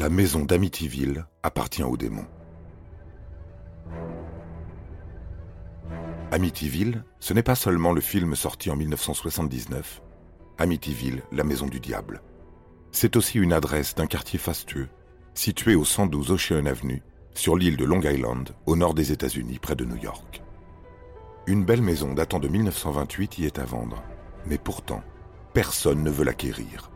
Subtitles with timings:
[0.00, 2.24] La maison d'Amityville appartient aux démons.
[6.32, 10.00] Amityville, ce n'est pas seulement le film sorti en 1979,
[10.56, 12.22] Amityville, la maison du diable.
[12.92, 14.88] C'est aussi une adresse d'un quartier fastueux,
[15.34, 17.02] situé au 112 Ocean Avenue,
[17.34, 20.42] sur l'île de Long Island, au nord des États-Unis, près de New York.
[21.46, 24.02] Une belle maison datant de 1928 y est à vendre,
[24.46, 25.02] mais pourtant,
[25.52, 26.90] personne ne veut l'acquérir.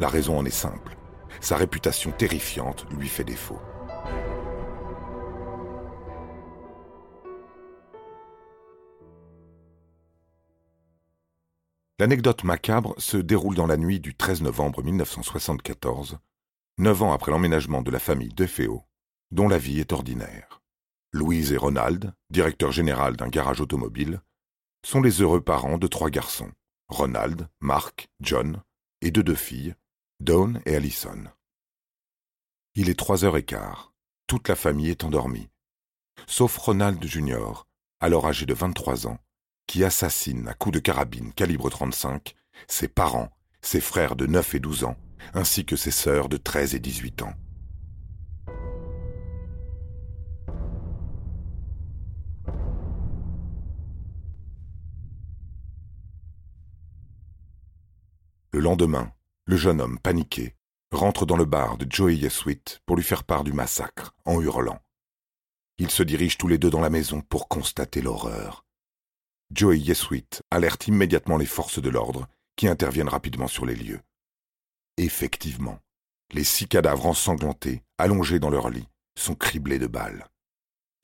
[0.00, 0.98] La raison en est simple
[1.40, 3.60] sa réputation terrifiante lui fait défaut.
[12.00, 16.18] L'anecdote macabre se déroule dans la nuit du 13 novembre 1974,
[16.78, 18.84] neuf ans après l'emménagement de la famille DeFeo,
[19.30, 20.62] dont la vie est ordinaire.
[21.12, 24.22] Louise et Ronald, directeur général d'un garage automobile,
[24.82, 26.50] sont les heureux parents de trois garçons,
[26.88, 28.62] Ronald, Mark, John,
[29.02, 29.74] et de deux filles,
[30.20, 31.24] Dawn et Allison.
[32.74, 33.94] Il est trois heures et quart.
[34.26, 35.48] Toute la famille est endormie.
[36.26, 37.66] Sauf Ronald Junior,
[38.00, 39.18] alors âgé de 23 ans,
[39.66, 42.34] qui assassine à coups de carabine calibre 35
[42.68, 43.30] ses parents,
[43.62, 44.96] ses frères de 9 et 12 ans,
[45.32, 47.32] ainsi que ses sœurs de 13 et 18 ans.
[58.52, 59.14] Le lendemain,
[59.50, 60.54] le jeune homme, paniqué,
[60.92, 64.78] rentre dans le bar de Joey Yeswit pour lui faire part du massacre, en hurlant.
[65.78, 68.64] Ils se dirigent tous les deux dans la maison pour constater l'horreur.
[69.52, 74.00] Joey Yeswit alerte immédiatement les forces de l'ordre, qui interviennent rapidement sur les lieux.
[74.98, 75.80] Effectivement,
[76.32, 78.86] les six cadavres ensanglantés, allongés dans leur lit,
[79.18, 80.28] sont criblés de balles.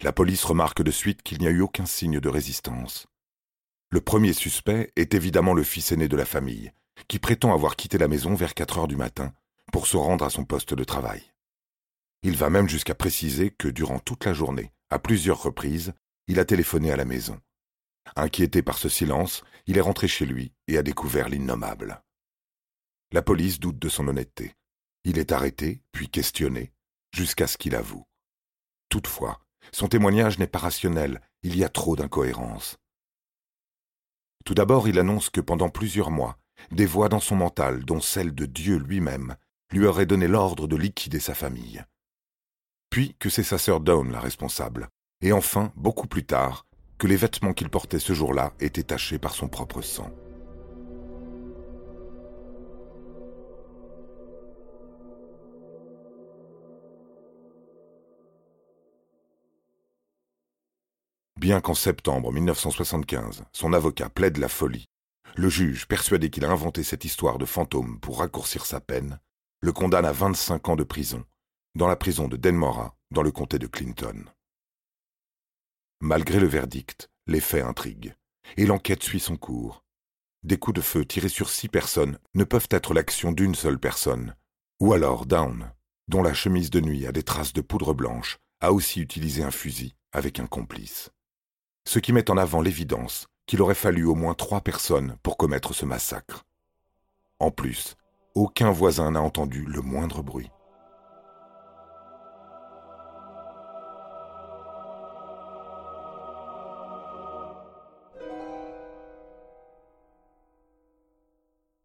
[0.02, 3.08] La police remarque de suite qu'il n'y a eu aucun signe de résistance.
[3.90, 6.70] Le premier suspect est évidemment le fils aîné de la famille,
[7.08, 9.32] qui prétend avoir quitté la maison vers 4 heures du matin
[9.72, 11.32] pour se rendre à son poste de travail.
[12.22, 15.92] Il va même jusqu'à préciser que durant toute la journée, à plusieurs reprises,
[16.28, 17.40] il a téléphoné à la maison.
[18.14, 22.02] Inquiété par ce silence, il est rentré chez lui et a découvert l'innommable.
[23.12, 24.54] La police doute de son honnêteté.
[25.04, 26.72] Il est arrêté, puis questionné,
[27.12, 28.06] jusqu'à ce qu'il avoue.
[28.88, 29.40] Toutefois,
[29.72, 32.78] son témoignage n'est pas rationnel, il y a trop d'incohérences.
[34.44, 36.38] Tout d'abord, il annonce que pendant plusieurs mois,
[36.70, 39.36] des voix dans son mental, dont celle de Dieu lui-même,
[39.72, 41.84] lui auraient donné l'ordre de liquider sa famille.
[42.90, 44.88] Puis que c'est sa sœur Dawn la responsable,
[45.20, 46.66] et enfin, beaucoup plus tard,
[46.98, 50.10] que les vêtements qu'il portait ce jour-là étaient tachés par son propre sang.
[61.38, 64.86] Bien qu'en septembre 1975, son avocat plaide la folie
[65.38, 69.20] le juge, persuadé qu'il a inventé cette histoire de fantôme pour raccourcir sa peine,
[69.60, 71.24] le condamne à 25 ans de prison,
[71.74, 74.24] dans la prison de Denmora, dans le comté de Clinton.
[76.00, 78.14] Malgré le verdict, les faits intriguent,
[78.56, 79.84] et l'enquête suit son cours.
[80.42, 84.34] Des coups de feu tirés sur six personnes ne peuvent être l'action d'une seule personne,
[84.80, 85.72] ou alors Down,
[86.08, 89.50] dont la chemise de nuit a des traces de poudre blanche, a aussi utilisé un
[89.50, 91.10] fusil avec un complice.
[91.86, 95.74] Ce qui met en avant l'évidence qu'il aurait fallu au moins trois personnes pour commettre
[95.74, 96.44] ce massacre.
[97.38, 97.96] En plus,
[98.34, 100.50] aucun voisin n'a entendu le moindre bruit.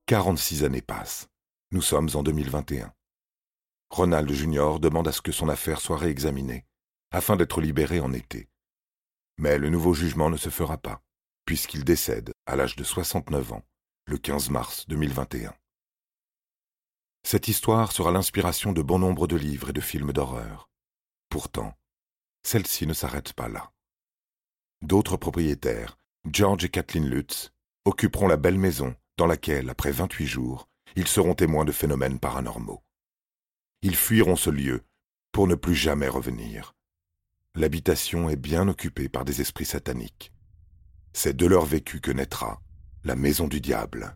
[0.08, 1.30] Quarante-six années passent.
[1.72, 2.92] Nous sommes en 2021.
[3.92, 6.66] Ronald Junior demande à ce que son affaire soit réexaminée,
[7.12, 8.50] afin d'être libéré en été.
[9.38, 11.02] Mais le nouveau jugement ne se fera pas
[11.46, 13.66] puisqu'il décède à l'âge de 69 ans,
[14.08, 15.54] le 15 mars 2021.
[17.24, 20.70] Cette histoire sera l'inspiration de bon nombre de livres et de films d'horreur.
[21.30, 21.74] Pourtant,
[22.44, 23.72] celle-ci ne s'arrête pas là.
[24.82, 27.52] D'autres propriétaires, George et Kathleen Lutz,
[27.86, 32.84] occuperont la belle maison dans laquelle, après 28 jours, ils seront témoins de phénomènes paranormaux.
[33.82, 34.84] Ils fuiront ce lieu
[35.32, 36.76] pour ne plus jamais revenir.
[37.54, 40.32] l'habitation est bien occupée par des esprits sataniques.
[41.14, 42.62] C'est de leur vécu que naîtra
[43.04, 44.16] la maison du diable.